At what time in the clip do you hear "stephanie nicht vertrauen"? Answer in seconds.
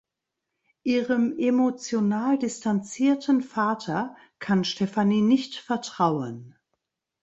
4.63-6.55